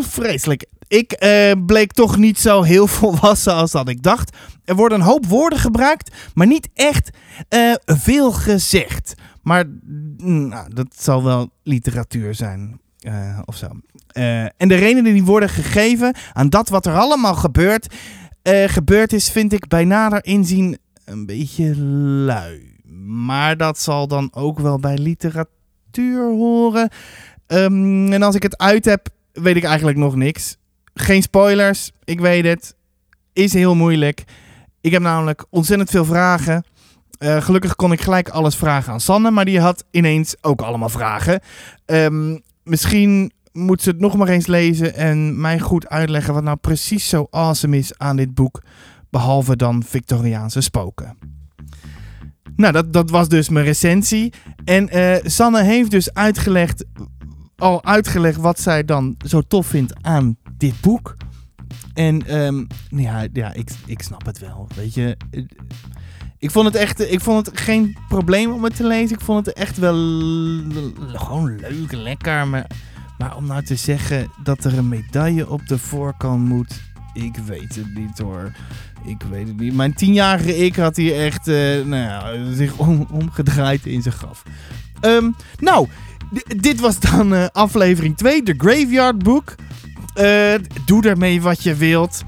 Vreselijk. 0.15 0.65
Ik 0.87 1.23
uh, 1.23 1.51
bleek 1.65 1.91
toch 1.91 2.17
niet 2.17 2.39
zo 2.39 2.61
heel 2.61 2.87
volwassen 2.97 3.53
als 3.53 3.71
dat 3.71 3.89
ik 3.89 4.03
dacht. 4.03 4.37
Er 4.65 4.75
worden 4.75 4.99
een 4.99 5.05
hoop 5.05 5.25
woorden 5.25 5.59
gebruikt, 5.59 6.15
maar 6.33 6.47
niet 6.47 6.69
echt 6.73 7.09
uh, 7.49 7.73
veel 7.85 8.31
gezegd. 8.31 9.13
Maar 9.41 9.65
nou, 10.17 10.73
dat 10.73 10.87
zal 10.97 11.23
wel 11.23 11.49
literatuur 11.63 12.35
zijn. 12.35 12.79
Uh, 13.01 13.39
of 13.45 13.55
zo. 13.55 13.67
En 14.57 14.67
de 14.67 14.75
redenen 14.75 15.13
die 15.13 15.23
worden 15.23 15.49
gegeven 15.49 16.15
aan 16.33 16.49
dat 16.49 16.69
wat 16.69 16.85
er 16.85 16.97
allemaal 16.97 17.35
gebeurt, 17.35 17.95
gebeurd 18.65 19.13
is, 19.13 19.29
vind 19.29 19.53
ik 19.53 19.67
bij 19.67 19.85
nader 19.85 20.25
inzien 20.25 20.77
een 21.05 21.25
beetje 21.25 21.75
lui. 21.75 22.76
Maar 23.07 23.57
dat 23.57 23.79
zal 23.79 24.07
dan 24.07 24.29
ook 24.33 24.59
wel 24.59 24.79
bij 24.79 24.97
literatuur 24.97 26.29
horen. 26.29 26.89
Um, 27.47 28.13
en 28.13 28.23
als 28.23 28.35
ik 28.35 28.43
het 28.43 28.57
uit 28.57 28.85
heb, 28.85 29.07
weet 29.31 29.55
ik 29.55 29.63
eigenlijk 29.63 29.97
nog 29.97 30.15
niks. 30.15 30.57
Geen 30.93 31.21
spoilers, 31.21 31.91
ik 32.03 32.19
weet 32.19 32.45
het. 32.45 32.75
Is 33.33 33.53
heel 33.53 33.75
moeilijk. 33.75 34.23
Ik 34.81 34.91
heb 34.91 35.01
namelijk 35.01 35.45
ontzettend 35.49 35.89
veel 35.89 36.05
vragen. 36.05 36.63
Uh, 37.19 37.41
gelukkig 37.41 37.75
kon 37.75 37.91
ik 37.91 38.01
gelijk 38.01 38.29
alles 38.29 38.55
vragen 38.55 38.93
aan 38.93 38.99
Sanne, 38.99 39.31
maar 39.31 39.45
die 39.45 39.59
had 39.59 39.83
ineens 39.91 40.35
ook 40.41 40.61
allemaal 40.61 40.89
vragen. 40.89 41.39
Um, 41.85 42.41
misschien 42.63 43.31
moet 43.51 43.81
ze 43.81 43.89
het 43.89 43.99
nog 43.99 44.17
maar 44.17 44.27
eens 44.27 44.47
lezen 44.47 44.95
en 44.95 45.41
mij 45.41 45.59
goed 45.59 45.87
uitleggen 45.87 46.33
wat 46.33 46.43
nou 46.43 46.57
precies 46.57 47.09
zo 47.09 47.27
awesome 47.29 47.77
is 47.77 47.97
aan 47.97 48.15
dit 48.15 48.33
boek, 48.33 48.61
behalve 49.09 49.55
dan 49.55 49.83
Victoriaanse 49.83 50.61
spoken. 50.61 51.36
Nou, 52.57 52.73
dat, 52.73 52.93
dat 52.93 53.09
was 53.09 53.29
dus 53.29 53.49
mijn 53.49 53.65
recensie. 53.65 54.33
En 54.65 54.97
uh, 54.97 55.15
Sanne 55.23 55.63
heeft 55.63 55.91
dus 55.91 56.13
uitgelegd, 56.13 56.85
al 57.55 57.85
uitgelegd 57.85 58.37
wat 58.37 58.59
zij 58.59 58.85
dan 58.85 59.15
zo 59.25 59.41
tof 59.41 59.67
vindt 59.67 59.93
aan 60.01 60.37
dit 60.57 60.81
boek. 60.81 61.15
En 61.93 62.43
um, 62.45 62.67
ja, 62.89 63.27
ja 63.33 63.53
ik, 63.53 63.69
ik 63.85 64.01
snap 64.01 64.25
het 64.25 64.39
wel. 64.39 64.67
Weet 64.75 64.93
je, 64.93 65.17
ik 66.37 66.51
vond 66.51 66.65
het 66.65 66.75
echt, 66.75 67.11
ik 67.11 67.21
vond 67.21 67.45
het 67.45 67.59
geen 67.59 67.97
probleem 68.07 68.51
om 68.51 68.63
het 68.63 68.75
te 68.75 68.87
lezen. 68.87 69.17
Ik 69.17 69.23
vond 69.23 69.45
het 69.45 69.55
echt 69.55 69.77
wel 69.77 69.95
gewoon 71.13 71.55
leuk, 71.55 71.91
lekker. 71.91 72.47
Maar, 72.47 72.69
maar 73.17 73.35
om 73.35 73.45
nou 73.45 73.63
te 73.63 73.75
zeggen 73.75 74.31
dat 74.43 74.63
er 74.63 74.77
een 74.77 74.89
medaille 74.89 75.49
op 75.49 75.67
de 75.67 75.77
voorkant 75.77 76.45
moet, 76.45 76.81
ik 77.23 77.35
weet 77.45 77.75
het 77.75 77.95
niet 77.95 78.17
hoor. 78.17 78.51
Ik 79.05 79.21
weet 79.29 79.47
het 79.47 79.59
niet. 79.59 79.73
Mijn 79.73 79.93
tienjarige 79.93 80.57
ik 80.57 80.75
had 80.75 80.95
hier 80.95 81.15
echt 81.15 81.47
uh, 81.47 81.55
nou 81.85 81.95
ja, 81.95 82.53
zich 82.53 82.77
om, 82.77 83.07
omgedraaid 83.11 83.85
in 83.85 84.01
zijn 84.01 84.13
graf. 84.13 84.43
Um, 85.01 85.35
nou, 85.59 85.87
dit 86.57 86.79
was 86.79 86.99
dan 86.99 87.33
uh, 87.33 87.45
aflevering 87.51 88.17
2, 88.17 88.43
de 88.43 88.53
Graveyard 88.57 89.23
Book. 89.23 89.55
Uh, 90.15 90.53
doe 90.85 91.01
daarmee 91.01 91.41
wat 91.41 91.63
je 91.63 91.75
wilt 91.75 92.23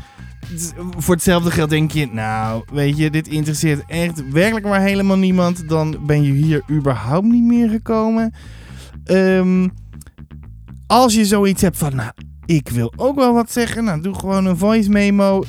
voor 0.98 1.14
hetzelfde 1.14 1.52
geld 1.52 1.70
denk 1.70 1.92
je, 1.92 2.08
nou, 2.12 2.64
weet 2.74 2.98
je, 2.98 3.10
dit 3.10 3.28
interesseert 3.28 3.84
echt 3.88 4.32
werkelijk 4.32 4.66
maar 4.66 4.82
helemaal 4.82 5.18
niemand. 5.18 5.70
Dan 5.70 5.98
ben 6.06 6.24
je 6.24 6.32
hier 6.32 6.64
überhaupt 6.70 7.28
niet 7.28 7.44
meer 7.44 7.70
gekomen. 7.70 8.34
Um, 9.06 9.72
als 10.88 11.14
je 11.14 11.26
zoiets 11.26 11.62
hebt 11.62 11.78
van, 11.78 11.96
nou, 11.96 12.12
ik 12.50 12.70
wil 12.70 12.94
ook 12.96 13.16
wel 13.16 13.34
wat 13.34 13.52
zeggen. 13.52 13.84
Nou, 13.84 14.02
doe 14.02 14.14
gewoon 14.14 14.46
een 14.46 14.58
voice 14.58 14.90
memo. 14.90 15.44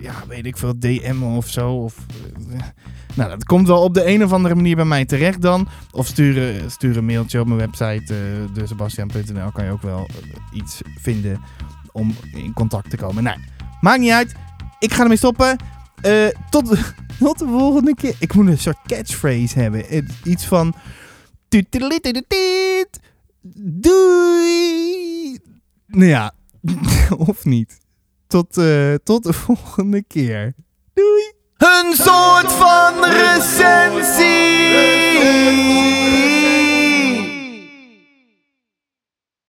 Ja, 0.00 0.14
weet 0.28 0.46
ik 0.46 0.56
veel, 0.56 0.78
DM 0.78 1.22
of 1.22 1.48
zo. 1.48 1.72
Of, 1.72 1.96
nou, 3.14 3.30
dat 3.30 3.44
komt 3.44 3.66
wel 3.66 3.82
op 3.82 3.94
de 3.94 4.06
een 4.06 4.24
of 4.24 4.32
andere 4.32 4.54
manier 4.54 4.76
bij 4.76 4.84
mij 4.84 5.04
terecht 5.04 5.42
dan. 5.42 5.68
Of 5.90 6.06
stuur, 6.06 6.64
stuur 6.66 6.96
een 6.96 7.04
mailtje 7.04 7.40
op 7.40 7.46
mijn 7.46 7.58
website, 7.58 8.14
uh, 8.14 8.54
desebastian.nl. 8.54 9.50
Kan 9.52 9.64
je 9.64 9.70
ook 9.70 9.82
wel 9.82 10.08
iets 10.52 10.80
vinden 10.98 11.40
om 11.92 12.14
in 12.32 12.52
contact 12.52 12.90
te 12.90 12.96
komen. 12.96 13.22
Nou, 13.22 13.38
maakt 13.80 14.00
niet 14.00 14.10
uit. 14.10 14.34
Ik 14.78 14.92
ga 14.92 15.02
ermee 15.02 15.16
stoppen. 15.16 15.56
Tot, 16.50 16.68
de, 16.68 16.92
tot 17.18 17.38
de 17.38 17.46
volgende 17.46 17.94
keer. 17.94 18.14
Ik 18.18 18.34
moet 18.34 18.46
een 18.46 18.58
soort 18.58 18.78
catchphrase 18.86 19.58
hebben. 19.58 20.06
Iets 20.24 20.46
van... 20.46 20.74
Doei! 23.58 25.05
Nou 25.86 26.06
ja, 26.06 26.32
of 27.28 27.44
niet. 27.44 27.78
Tot, 28.26 28.58
uh, 28.58 28.94
tot 28.94 29.22
de 29.22 29.32
volgende 29.44 30.02
keer. 30.02 30.54
Doei! 30.94 31.32
Een 31.56 31.92
soort 31.94 32.52
van 32.52 33.04
recensie! 33.04 34.34